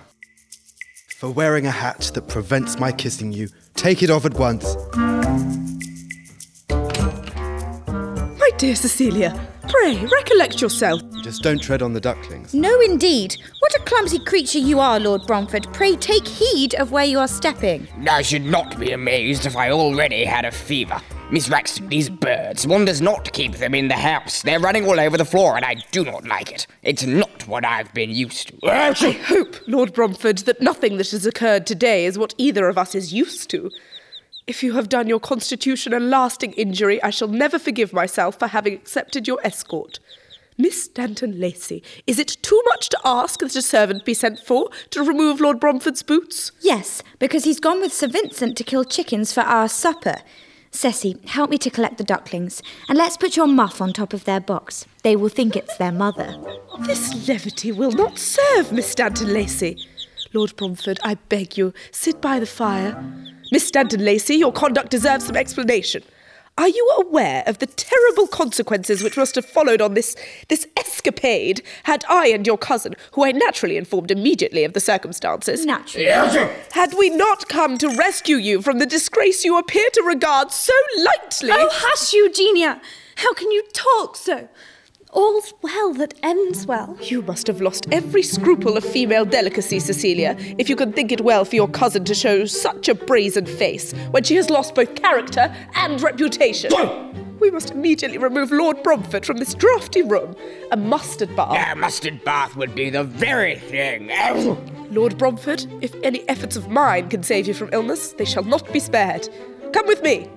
For 1.17 1.31
wearing 1.31 1.65
a 1.65 1.71
hat 1.71 2.11
that 2.13 2.27
prevents 2.27 2.77
my 2.77 2.91
kissing 2.91 3.31
you, 3.31 3.49
take 3.73 4.03
it 4.03 4.11
off 4.11 4.25
at 4.25 4.35
once. 4.35 4.75
My 8.37 8.51
dear 8.59 8.75
Cecilia, 8.75 9.33
pray 9.79 10.05
recollect 10.05 10.61
yourself. 10.61 11.01
Just 11.23 11.41
don't 11.41 11.61
tread 11.61 11.81
on 11.81 11.93
the 11.93 12.01
ducklings. 12.01 12.53
No, 12.53 12.79
indeed. 12.81 13.35
What 13.59 13.75
a 13.75 13.83
clumsy 13.83 14.19
creature 14.19 14.59
you 14.59 14.79
are, 14.79 14.99
Lord 14.99 15.25
Bromford. 15.25 15.67
Pray 15.73 15.95
take 15.95 16.27
heed 16.27 16.75
of 16.75 16.91
where 16.91 17.05
you 17.05 17.19
are 17.19 17.27
stepping. 17.27 17.87
I 18.09 18.21
should 18.21 18.45
not 18.45 18.79
be 18.79 18.91
amazed 18.91 19.45
if 19.45 19.55
I 19.55 19.71
already 19.71 20.25
had 20.25 20.45
a 20.45 20.51
fever. 20.51 20.99
Miss 21.31 21.47
Wraxton, 21.47 21.89
these 21.89 22.09
birds, 22.09 22.65
one 22.65 22.85
does 22.85 23.01
not 23.01 23.31
keep 23.33 23.53
them 23.53 23.75
in 23.75 23.87
the 23.87 23.93
house. 23.93 24.41
They're 24.41 24.59
running 24.59 24.87
all 24.87 24.99
over 24.99 25.15
the 25.15 25.25
floor, 25.25 25.55
and 25.55 25.63
I 25.63 25.75
do 25.91 26.03
not 26.03 26.25
like 26.25 26.51
it. 26.51 26.65
It's 26.81 27.05
not 27.05 27.47
what 27.47 27.63
I've 27.63 27.93
been 27.93 28.09
used 28.09 28.47
to. 28.47 28.57
I 28.67 28.93
hope, 29.11 29.55
Lord 29.67 29.93
Bromford, 29.93 30.39
that 30.39 30.61
nothing 30.61 30.97
that 30.97 31.11
has 31.11 31.27
occurred 31.27 31.67
today 31.67 32.05
is 32.05 32.17
what 32.17 32.33
either 32.39 32.67
of 32.67 32.79
us 32.79 32.95
is 32.95 33.13
used 33.13 33.49
to. 33.51 33.69
If 34.49 34.63
you 34.63 34.73
have 34.73 34.89
done 34.89 35.07
your 35.07 35.19
constitution 35.19 35.93
a 35.93 35.99
lasting 35.99 36.53
injury, 36.53 36.99
I 37.03 37.11
shall 37.11 37.27
never 37.27 37.59
forgive 37.59 37.93
myself 37.93 38.39
for 38.39 38.47
having 38.47 38.73
accepted 38.73 39.27
your 39.27 39.37
escort. 39.43 39.99
Miss 40.57 40.85
Stanton 40.85 41.39
Lacy, 41.39 41.83
is 42.07 42.17
it 42.17 42.35
too 42.41 42.59
much 42.65 42.89
to 42.89 42.99
ask 43.05 43.41
that 43.41 43.55
a 43.55 43.61
servant 43.61 44.05
be 44.05 44.15
sent 44.15 44.39
for 44.39 44.71
to 44.89 45.03
remove 45.03 45.39
Lord 45.39 45.59
Bromford's 45.59 46.01
boots? 46.01 46.51
Yes, 46.61 47.03
because 47.19 47.43
he's 47.43 47.59
gone 47.59 47.79
with 47.79 47.93
Sir 47.93 48.07
Vincent 48.07 48.57
to 48.57 48.63
kill 48.63 48.83
chickens 48.83 49.31
for 49.31 49.41
our 49.41 49.69
supper. 49.69 50.15
Ceci, 50.71 51.17
help 51.27 51.51
me 51.51 51.59
to 51.59 51.69
collect 51.69 51.99
the 51.99 52.03
ducklings, 52.03 52.63
and 52.87 52.97
let's 52.97 53.17
put 53.17 53.35
your 53.37 53.47
muff 53.47 53.79
on 53.79 53.93
top 53.93 54.13
of 54.13 54.23
their 54.23 54.39
box. 54.39 54.87
They 55.03 55.15
will 55.15 55.29
think 55.29 55.55
it's 55.55 55.77
their 55.77 55.91
mother. 55.91 56.35
This 56.87 57.27
levity 57.27 57.71
will 57.71 57.91
not 57.91 58.17
serve, 58.17 58.71
Miss 58.71 58.87
Stanton 58.87 59.31
Lacy. 59.31 59.77
Lord 60.33 60.55
Bromford, 60.55 60.99
I 61.03 61.15
beg 61.29 61.55
you, 61.55 61.71
sit 61.91 62.19
by 62.19 62.39
the 62.39 62.47
fire. 62.47 63.03
Miss 63.51 63.67
Stanton 63.67 64.03
Lacy, 64.05 64.35
your 64.35 64.51
conduct 64.51 64.91
deserves 64.91 65.25
some 65.25 65.35
explanation. 65.35 66.03
Are 66.57 66.67
you 66.67 66.91
aware 66.97 67.43
of 67.47 67.59
the 67.59 67.67
terrible 67.67 68.27
consequences 68.27 69.01
which 69.01 69.15
must 69.15 69.35
have 69.35 69.45
followed 69.45 69.81
on 69.81 69.93
this 69.93 70.15
this 70.49 70.67
escapade 70.77 71.61
had 71.83 72.03
I 72.09 72.27
and 72.27 72.45
your 72.45 72.57
cousin, 72.57 72.95
who 73.13 73.23
I 73.23 73.31
naturally 73.31 73.77
informed 73.77 74.11
immediately 74.11 74.65
of 74.65 74.73
the 74.73 74.81
circumstances, 74.81 75.65
Naturally. 75.65 76.07
had 76.71 76.95
we 76.95 77.11
not 77.11 77.47
come 77.47 77.77
to 77.77 77.87
rescue 77.95 78.35
you 78.35 78.61
from 78.61 78.79
the 78.79 78.85
disgrace 78.85 79.45
you 79.45 79.57
appear 79.57 79.87
to 79.93 80.01
regard 80.01 80.51
so 80.51 80.73
lightly? 80.97 81.51
Oh, 81.53 81.69
hush, 81.71 82.13
Eugenia! 82.13 82.81
How 83.15 83.33
can 83.33 83.51
you 83.51 83.63
talk 83.73 84.17
so? 84.17 84.49
All's 85.11 85.55
well 85.63 85.93
that 85.93 86.13
ends 86.21 86.67
well. 86.67 86.95
You 87.01 87.23
must 87.23 87.47
have 87.47 87.61
lost 87.61 87.87
every 87.91 88.21
scruple 88.21 88.77
of 88.77 88.85
female 88.85 89.25
delicacy, 89.25 89.79
Cecilia, 89.79 90.35
if 90.59 90.69
you 90.69 90.75
can 90.75 90.93
think 90.93 91.11
it 91.11 91.21
well 91.21 91.45
for 91.45 91.55
your 91.55 91.67
cousin 91.67 92.05
to 92.05 92.13
show 92.13 92.45
such 92.45 92.87
a 92.89 92.93
brazen 92.93 93.47
face 93.47 93.93
when 94.11 94.23
she 94.23 94.35
has 94.35 94.51
lost 94.51 94.75
both 94.75 94.93
character 94.93 95.53
and 95.73 95.99
reputation. 96.01 96.71
we 97.39 97.49
must 97.49 97.71
immediately 97.71 98.19
remove 98.19 98.51
Lord 98.51 98.83
Bromford 98.83 99.25
from 99.25 99.37
this 99.37 99.55
draughty 99.55 100.03
room. 100.03 100.35
A 100.71 100.77
mustard 100.77 101.35
bath. 101.35 101.71
A 101.71 101.75
mustard 101.75 102.23
bath 102.23 102.55
would 102.55 102.75
be 102.75 102.91
the 102.91 103.03
very 103.03 103.57
thing. 103.57 104.09
Lord 104.91 105.17
Bromford, 105.17 105.65
if 105.81 105.95
any 106.03 106.27
efforts 106.29 106.55
of 106.55 106.67
mine 106.69 107.09
can 107.09 107.23
save 107.23 107.47
you 107.47 107.55
from 107.55 107.69
illness, 107.73 108.13
they 108.13 108.25
shall 108.25 108.43
not 108.43 108.71
be 108.71 108.79
spared. 108.79 109.27
Come 109.73 109.87
with 109.87 110.03
me. 110.03 110.29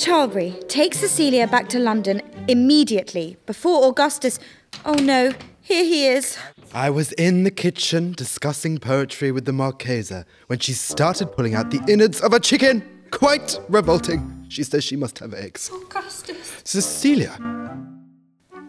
Charlbury, 0.00 0.54
take 0.66 0.94
Cecilia 0.94 1.46
back 1.46 1.68
to 1.68 1.78
London 1.78 2.22
Immediately, 2.48 3.36
before 3.44 3.86
Augustus. 3.86 4.38
Oh 4.86 4.94
no, 4.94 5.32
here 5.60 5.84
he 5.84 6.06
is. 6.06 6.38
I 6.72 6.88
was 6.88 7.12
in 7.12 7.44
the 7.44 7.50
kitchen 7.50 8.12
discussing 8.12 8.78
poetry 8.78 9.30
with 9.30 9.44
the 9.44 9.52
Marchesa 9.52 10.24
when 10.46 10.58
she 10.58 10.72
started 10.72 11.32
pulling 11.32 11.54
out 11.54 11.70
the 11.70 11.82
innards 11.86 12.22
of 12.22 12.32
a 12.32 12.40
chicken. 12.40 12.82
Quite 13.10 13.58
revolting. 13.68 14.46
She 14.48 14.62
says 14.62 14.84
she 14.84 14.96
must 14.96 15.18
have 15.18 15.34
eggs. 15.34 15.70
Augustus. 15.70 16.62
Cecilia, 16.64 17.36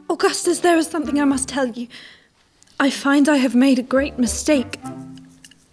Augustus, 0.10 0.60
there 0.60 0.78
is 0.78 0.88
something 0.88 1.22
I 1.22 1.26
must 1.26 1.48
tell 1.48 1.68
you. 1.68 1.88
I 2.78 2.90
find 2.90 3.30
I 3.30 3.38
have 3.38 3.56
made 3.56 3.80
a 3.80 3.84
great 3.84 4.20
mistake. 4.20 4.80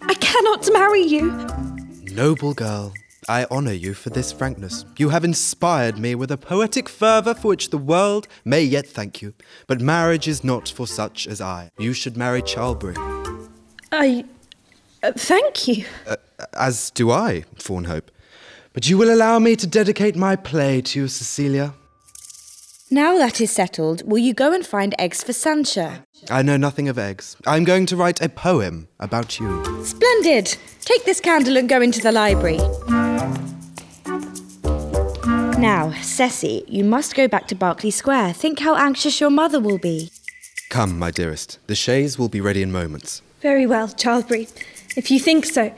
I 0.03 0.13
cannot 0.13 0.69
marry 0.71 1.01
you. 1.01 1.31
noble 2.13 2.53
girl, 2.53 2.93
I 3.29 3.45
honour 3.51 3.73
you 3.73 3.93
for 3.93 4.09
this 4.09 4.31
frankness. 4.31 4.85
You 4.97 5.09
have 5.09 5.23
inspired 5.23 5.99
me 5.99 6.15
with 6.15 6.31
a 6.31 6.37
poetic 6.37 6.89
fervour 6.89 7.35
for 7.35 7.49
which 7.49 7.69
the 7.69 7.77
world 7.77 8.27
may 8.43 8.63
yet 8.63 8.87
thank 8.87 9.21
you. 9.21 9.35
But 9.67 9.81
marriage 9.81 10.27
is 10.27 10.43
not 10.43 10.67
for 10.67 10.87
such 10.87 11.27
as 11.27 11.39
I. 11.39 11.69
You 11.77 11.93
should 11.93 12.17
marry 12.17 12.41
Charlbury. 12.41 12.95
I. 13.91 14.25
Uh, 15.03 15.11
thank 15.15 15.67
you. 15.67 15.85
As 16.53 16.89
do 16.89 17.11
I, 17.11 17.45
Fawnhope. 17.55 18.09
But 18.73 18.89
you 18.89 18.97
will 18.97 19.13
allow 19.13 19.37
me 19.37 19.55
to 19.57 19.67
dedicate 19.67 20.15
my 20.15 20.35
play 20.35 20.81
to 20.81 21.01
you, 21.01 21.07
Cecilia. 21.07 21.75
Now 22.91 23.19
that 23.19 23.39
is 23.39 23.51
settled, 23.51 24.01
will 24.09 24.17
you 24.17 24.33
go 24.33 24.51
and 24.51 24.65
find 24.65 24.95
eggs 24.97 25.23
for 25.23 25.33
Sancha? 25.33 26.03
I 26.31 26.41
know 26.41 26.57
nothing 26.57 26.89
of 26.89 26.97
eggs. 26.97 27.37
I'm 27.45 27.63
going 27.63 27.85
to 27.85 27.95
write 27.95 28.19
a 28.19 28.29
poem 28.29 28.87
about 28.99 29.39
you. 29.39 29.85
Splendid! 29.85 30.57
Take 30.89 31.05
this 31.05 31.21
candle 31.21 31.55
and 31.55 31.69
go 31.69 31.81
into 31.83 32.01
the 32.01 32.11
library. 32.11 32.57
Now, 35.61 35.93
Ceci, 36.01 36.65
you 36.67 36.83
must 36.83 37.13
go 37.13 37.27
back 37.27 37.47
to 37.49 37.55
Berkeley 37.55 37.91
Square. 37.91 38.33
Think 38.33 38.57
how 38.57 38.75
anxious 38.75 39.21
your 39.21 39.29
mother 39.29 39.59
will 39.59 39.77
be. 39.77 40.09
Come, 40.71 40.97
my 40.97 41.11
dearest. 41.11 41.59
The 41.67 41.75
chaise 41.75 42.17
will 42.17 42.27
be 42.27 42.41
ready 42.41 42.63
in 42.63 42.71
moments. 42.71 43.21
Very 43.39 43.67
well, 43.67 43.87
Charlbury, 43.87 44.47
if 44.97 45.11
you 45.11 45.19
think 45.19 45.45
so. 45.45 45.71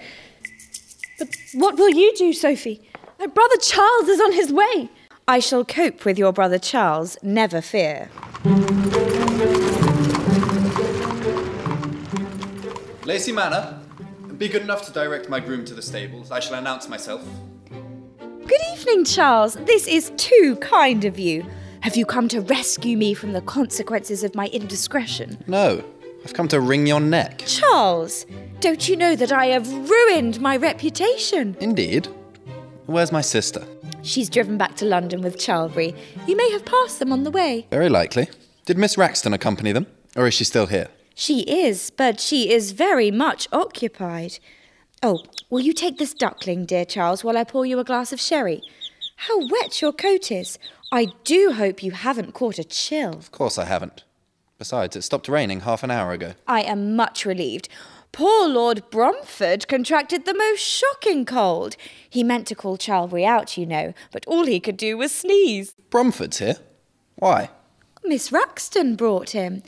But 1.19 1.27
what 1.55 1.75
will 1.75 1.89
you 1.89 2.15
do, 2.15 2.31
Sophy? 2.31 2.81
My 3.19 3.27
brother 3.27 3.57
Charles 3.57 4.07
is 4.07 4.21
on 4.21 4.31
his 4.31 4.53
way. 4.53 4.89
I 5.27 5.39
shall 5.39 5.65
cope 5.65 6.05
with 6.05 6.17
your 6.17 6.31
brother 6.31 6.57
Charles, 6.57 7.17
never 7.21 7.59
fear. 7.59 8.09
Lacy 13.03 13.33
Manor, 13.33 13.80
be 14.41 14.49
good 14.49 14.63
enough 14.63 14.83
to 14.87 14.91
direct 14.91 15.29
my 15.29 15.39
groom 15.39 15.63
to 15.63 15.75
the 15.75 15.81
stables. 15.83 16.31
I 16.31 16.39
shall 16.39 16.55
announce 16.55 16.89
myself. 16.89 17.23
Good 18.19 18.61
evening, 18.73 19.05
Charles. 19.05 19.53
This 19.53 19.87
is 19.87 20.11
too 20.17 20.57
kind 20.59 21.05
of 21.05 21.19
you. 21.19 21.45
Have 21.81 21.95
you 21.95 22.07
come 22.07 22.27
to 22.29 22.41
rescue 22.41 22.97
me 22.97 23.13
from 23.13 23.33
the 23.33 23.41
consequences 23.41 24.23
of 24.23 24.33
my 24.33 24.47
indiscretion? 24.47 25.37
No, 25.45 25.83
I've 26.25 26.33
come 26.33 26.47
to 26.47 26.59
wring 26.59 26.87
your 26.87 26.99
neck. 26.99 27.43
Charles, 27.45 28.25
don't 28.61 28.89
you 28.89 28.95
know 28.95 29.15
that 29.15 29.31
I 29.31 29.45
have 29.45 29.71
ruined 29.87 30.41
my 30.41 30.57
reputation? 30.57 31.55
Indeed. 31.59 32.07
Where's 32.87 33.11
my 33.11 33.21
sister? 33.21 33.63
She's 34.01 34.27
driven 34.27 34.57
back 34.57 34.75
to 34.77 34.85
London 34.85 35.21
with 35.21 35.37
Charlbury. 35.37 35.95
You 36.25 36.35
may 36.35 36.49
have 36.49 36.65
passed 36.65 36.97
them 36.97 37.13
on 37.13 37.25
the 37.25 37.31
way. 37.31 37.67
Very 37.69 37.89
likely. 37.89 38.27
Did 38.65 38.79
Miss 38.79 38.95
Wraxton 38.95 39.35
accompany 39.35 39.71
them? 39.71 39.85
Or 40.15 40.25
is 40.25 40.33
she 40.33 40.45
still 40.45 40.65
here? 40.65 40.87
She 41.21 41.41
is, 41.41 41.91
but 41.91 42.19
she 42.19 42.51
is 42.51 42.71
very 42.71 43.11
much 43.11 43.47
occupied. 43.51 44.39
Oh, 45.03 45.23
will 45.51 45.59
you 45.59 45.71
take 45.71 45.99
this 45.99 46.15
duckling, 46.15 46.65
dear 46.65 46.83
Charles, 46.83 47.23
while 47.23 47.37
I 47.37 47.43
pour 47.43 47.63
you 47.63 47.77
a 47.77 47.83
glass 47.83 48.11
of 48.11 48.19
sherry? 48.19 48.63
How 49.17 49.37
wet 49.37 49.83
your 49.83 49.93
coat 49.93 50.31
is. 50.31 50.57
I 50.91 51.09
do 51.23 51.51
hope 51.51 51.83
you 51.83 51.91
haven't 51.91 52.33
caught 52.33 52.57
a 52.57 52.63
chill. 52.63 53.13
Of 53.13 53.29
course 53.29 53.59
I 53.59 53.65
haven't. 53.65 54.03
Besides, 54.57 54.95
it 54.95 55.03
stopped 55.03 55.27
raining 55.27 55.59
half 55.59 55.83
an 55.83 55.91
hour 55.91 56.11
ago. 56.11 56.33
I 56.47 56.61
am 56.63 56.95
much 56.95 57.23
relieved. 57.23 57.69
Poor 58.11 58.49
Lord 58.49 58.81
Bromford 58.89 59.67
contracted 59.67 60.25
the 60.25 60.33
most 60.33 60.61
shocking 60.61 61.25
cold. 61.25 61.75
He 62.09 62.23
meant 62.23 62.47
to 62.47 62.55
call 62.55 62.77
Charlbury 62.77 63.25
out, 63.25 63.57
you 63.57 63.67
know, 63.67 63.93
but 64.11 64.25
all 64.25 64.47
he 64.47 64.59
could 64.59 64.75
do 64.75 64.97
was 64.97 65.11
sneeze. 65.11 65.75
Bromford's 65.91 66.39
here? 66.39 66.55
Why? 67.17 67.51
Miss 68.03 68.31
Wraxton 68.31 68.97
brought 68.97 69.29
him. 69.29 69.61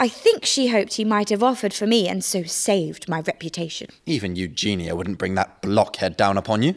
I 0.00 0.08
think 0.08 0.44
she 0.44 0.68
hoped 0.68 0.94
he 0.94 1.04
might 1.04 1.28
have 1.30 1.42
offered 1.42 1.74
for 1.74 1.86
me 1.86 2.08
and 2.08 2.22
so 2.22 2.44
saved 2.44 3.08
my 3.08 3.20
reputation. 3.20 3.90
Even 4.06 4.36
Eugenia 4.36 4.94
wouldn't 4.94 5.18
bring 5.18 5.34
that 5.34 5.60
blockhead 5.60 6.16
down 6.16 6.38
upon 6.38 6.62
you. 6.62 6.74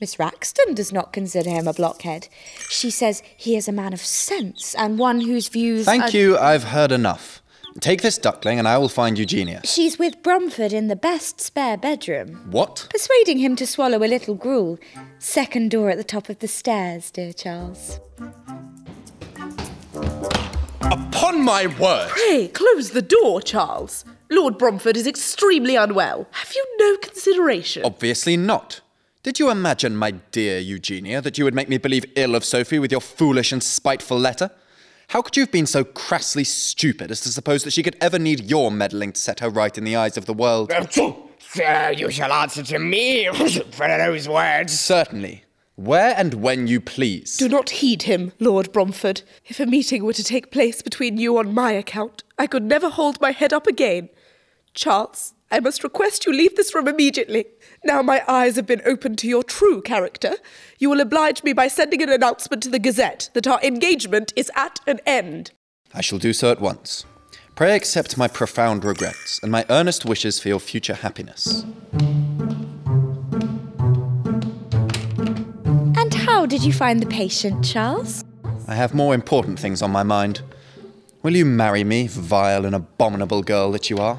Miss 0.00 0.16
Wraxton 0.16 0.74
does 0.74 0.92
not 0.92 1.12
consider 1.12 1.50
him 1.50 1.66
a 1.66 1.72
blockhead. 1.72 2.28
She 2.68 2.90
says 2.90 3.22
he 3.36 3.56
is 3.56 3.66
a 3.66 3.72
man 3.72 3.92
of 3.92 4.00
sense 4.00 4.74
and 4.76 4.98
one 4.98 5.20
whose 5.22 5.48
views. 5.48 5.84
Thank 5.84 6.14
are- 6.14 6.16
you, 6.16 6.38
I've 6.38 6.64
heard 6.64 6.92
enough. 6.92 7.42
Take 7.80 8.02
this 8.02 8.18
duckling 8.18 8.58
and 8.58 8.66
I 8.66 8.78
will 8.78 8.88
find 8.88 9.18
Eugenia. 9.18 9.60
She's 9.64 9.98
with 9.98 10.22
Bromford 10.22 10.72
in 10.72 10.88
the 10.88 10.96
best 10.96 11.40
spare 11.40 11.76
bedroom. 11.76 12.50
What? 12.50 12.86
Persuading 12.90 13.38
him 13.38 13.56
to 13.56 13.66
swallow 13.66 13.98
a 13.98 14.08
little 14.08 14.34
gruel. 14.34 14.78
Second 15.18 15.70
door 15.70 15.90
at 15.90 15.96
the 15.96 16.04
top 16.04 16.28
of 16.28 16.38
the 16.38 16.48
stairs, 16.48 17.10
dear 17.10 17.32
Charles. 17.32 18.00
Upon 21.30 21.44
my 21.44 21.66
word! 21.78 22.08
Pray, 22.08 22.48
close 22.48 22.90
the 22.90 23.02
door, 23.02 23.40
Charles. 23.40 24.04
Lord 24.30 24.58
Bromford 24.58 24.96
is 24.96 25.06
extremely 25.06 25.76
unwell. 25.76 26.26
Have 26.32 26.52
you 26.52 26.76
no 26.80 26.96
consideration? 26.96 27.84
Obviously 27.84 28.36
not. 28.36 28.80
Did 29.22 29.38
you 29.38 29.48
imagine, 29.48 29.94
my 29.94 30.10
dear 30.10 30.58
Eugenia, 30.58 31.20
that 31.20 31.38
you 31.38 31.44
would 31.44 31.54
make 31.54 31.68
me 31.68 31.78
believe 31.78 32.04
ill 32.16 32.34
of 32.34 32.44
Sophy 32.44 32.80
with 32.80 32.90
your 32.90 33.00
foolish 33.00 33.52
and 33.52 33.62
spiteful 33.62 34.18
letter? 34.18 34.50
How 35.10 35.22
could 35.22 35.36
you 35.36 35.44
have 35.44 35.52
been 35.52 35.66
so 35.66 35.84
crassly 35.84 36.42
stupid 36.42 37.12
as 37.12 37.20
to 37.20 37.28
suppose 37.28 37.62
that 37.62 37.72
she 37.72 37.84
could 37.84 37.96
ever 38.00 38.18
need 38.18 38.50
your 38.50 38.72
meddling 38.72 39.12
to 39.12 39.20
set 39.20 39.38
her 39.38 39.50
right 39.50 39.78
in 39.78 39.84
the 39.84 39.94
eyes 39.94 40.16
of 40.16 40.26
the 40.26 40.34
world? 40.34 40.72
Sir, 41.38 41.94
you 41.96 42.10
shall 42.10 42.32
answer 42.32 42.64
to 42.64 42.78
me 42.80 43.28
for 43.70 43.86
those 43.86 44.28
words. 44.28 44.76
Certainly. 44.80 45.44
Where 45.80 46.14
and 46.14 46.34
when 46.34 46.66
you 46.66 46.78
please. 46.78 47.38
Do 47.38 47.48
not 47.48 47.70
heed 47.70 48.02
him, 48.02 48.32
Lord 48.38 48.70
Bromford. 48.70 49.22
If 49.46 49.60
a 49.60 49.64
meeting 49.64 50.04
were 50.04 50.12
to 50.12 50.22
take 50.22 50.50
place 50.50 50.82
between 50.82 51.16
you 51.16 51.38
on 51.38 51.54
my 51.54 51.72
account, 51.72 52.22
I 52.38 52.46
could 52.46 52.64
never 52.64 52.90
hold 52.90 53.18
my 53.18 53.30
head 53.30 53.54
up 53.54 53.66
again. 53.66 54.10
Charles, 54.74 55.32
I 55.50 55.58
must 55.58 55.82
request 55.82 56.26
you 56.26 56.34
leave 56.34 56.54
this 56.54 56.74
room 56.74 56.86
immediately. 56.86 57.46
Now 57.82 58.02
my 58.02 58.22
eyes 58.28 58.56
have 58.56 58.66
been 58.66 58.82
opened 58.84 59.16
to 59.20 59.26
your 59.26 59.42
true 59.42 59.80
character. 59.80 60.34
You 60.78 60.90
will 60.90 61.00
oblige 61.00 61.42
me 61.42 61.54
by 61.54 61.68
sending 61.68 62.02
an 62.02 62.10
announcement 62.10 62.62
to 62.64 62.68
the 62.68 62.78
Gazette 62.78 63.30
that 63.32 63.46
our 63.46 63.62
engagement 63.62 64.34
is 64.36 64.50
at 64.54 64.80
an 64.86 65.00
end. 65.06 65.52
I 65.94 66.02
shall 66.02 66.18
do 66.18 66.34
so 66.34 66.50
at 66.50 66.60
once. 66.60 67.06
Pray 67.54 67.74
accept 67.74 68.18
my 68.18 68.28
profound 68.28 68.84
regrets 68.84 69.40
and 69.42 69.50
my 69.50 69.64
earnest 69.70 70.04
wishes 70.04 70.38
for 70.38 70.48
your 70.48 70.60
future 70.60 70.92
happiness. 70.96 71.64
How 76.40 76.46
did 76.46 76.64
you 76.64 76.72
find 76.72 77.00
the 77.00 77.06
patient, 77.06 77.62
Charles? 77.62 78.24
I 78.66 78.74
have 78.74 78.94
more 78.94 79.12
important 79.12 79.60
things 79.60 79.82
on 79.82 79.90
my 79.90 80.02
mind. 80.02 80.40
Will 81.22 81.36
you 81.36 81.44
marry 81.44 81.84
me, 81.84 82.06
vile 82.06 82.64
and 82.64 82.74
abominable 82.74 83.42
girl 83.42 83.70
that 83.72 83.90
you 83.90 83.98
are? 83.98 84.18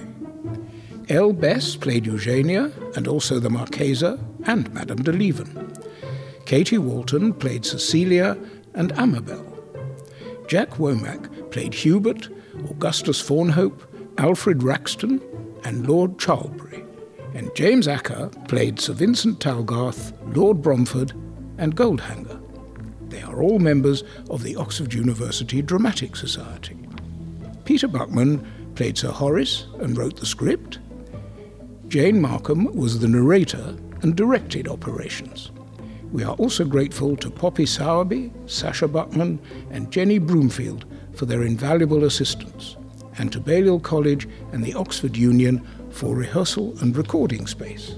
Elle 1.08 1.32
Bess 1.32 1.74
played 1.74 2.04
Eugenia 2.06 2.70
and 2.94 3.08
also 3.08 3.40
the 3.40 3.48
Marchesa 3.48 4.18
and 4.44 4.70
Madame 4.74 5.02
de 5.02 5.10
Lieven. 5.10 5.72
Katie 6.44 6.76
Walton 6.78 7.32
played 7.32 7.64
Cecilia 7.64 8.36
and 8.74 8.92
Amabel. 8.92 9.44
Jack 10.48 10.70
Womack 10.70 11.50
played 11.50 11.74
Hubert, 11.74 12.28
Augustus 12.68 13.22
Fawnhope, 13.22 13.80
Alfred 14.18 14.58
Wraxton, 14.58 15.20
and 15.64 15.88
Lord 15.88 16.18
Charlbury. 16.18 16.84
And 17.34 17.54
James 17.54 17.86
Acker 17.86 18.30
played 18.48 18.80
Sir 18.80 18.92
Vincent 18.92 19.38
Talgarth, 19.38 20.12
Lord 20.36 20.60
Bromford, 20.60 21.12
and 21.58 21.76
Goldhanger. 21.76 22.40
They 23.08 23.22
are 23.22 23.42
all 23.42 23.58
members 23.58 24.02
of 24.28 24.42
the 24.42 24.56
Oxford 24.56 24.92
University 24.92 25.62
Dramatic 25.62 26.16
Society. 26.16 26.76
Peter 27.64 27.88
Buckman 27.88 28.44
played 28.74 28.98
Sir 28.98 29.10
Horace 29.10 29.66
and 29.80 29.96
wrote 29.96 30.18
the 30.18 30.26
script. 30.26 30.78
Jane 31.88 32.20
Markham 32.20 32.74
was 32.74 32.98
the 32.98 33.08
narrator 33.08 33.76
and 34.02 34.16
directed 34.16 34.68
operations. 34.68 35.50
We 36.12 36.24
are 36.24 36.34
also 36.34 36.64
grateful 36.64 37.16
to 37.16 37.30
Poppy 37.30 37.66
Sowerby, 37.66 38.32
Sasha 38.46 38.88
Buckman, 38.88 39.38
and 39.70 39.92
Jenny 39.92 40.18
Broomfield 40.18 40.84
for 41.14 41.24
their 41.24 41.42
invaluable 41.42 42.04
assistance, 42.04 42.76
and 43.18 43.32
to 43.32 43.38
Balliol 43.38 43.78
College 43.78 44.28
and 44.52 44.64
the 44.64 44.74
Oxford 44.74 45.16
Union 45.16 45.64
for 45.90 46.16
rehearsal 46.16 46.76
and 46.80 46.96
recording 46.96 47.46
space. 47.46 47.94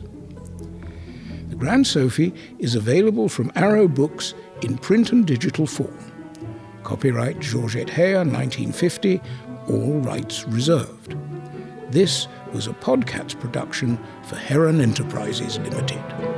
The 1.49 1.57
Grand 1.57 1.87
Sophy 1.87 2.35
is 2.59 2.75
available 2.75 3.28
from 3.28 3.50
Arrow 3.54 3.88
Books 3.88 4.35
in 4.62 4.76
print 4.76 5.12
and 5.12 5.26
digital 5.26 5.66
form. 5.66 5.99
Copyright 6.83 7.38
Georgette 7.40 7.88
Heyer, 7.88 8.26
1950, 8.31 9.21
all 9.69 10.00
rights 10.00 10.47
reserved. 10.49 11.16
This 11.90 12.26
was 12.52 12.66
a 12.66 12.73
podcast 12.73 13.40
production 13.40 13.99
for 14.25 14.37
Heron 14.37 14.81
Enterprises 14.81 15.59
Limited. 15.59 16.31